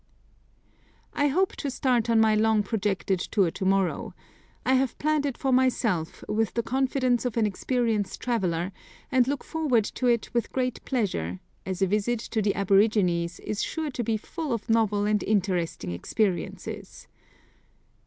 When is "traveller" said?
8.19-8.71